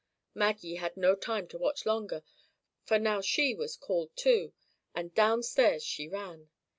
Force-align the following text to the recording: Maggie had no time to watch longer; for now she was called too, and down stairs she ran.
Maggie 0.33 0.77
had 0.77 0.97
no 0.97 1.13
time 1.15 1.47
to 1.49 1.59
watch 1.59 1.85
longer; 1.85 2.23
for 2.83 2.97
now 2.97 3.21
she 3.21 3.53
was 3.53 3.75
called 3.77 4.09
too, 4.15 4.51
and 4.95 5.13
down 5.13 5.43
stairs 5.43 5.83
she 5.83 6.07
ran. 6.07 6.49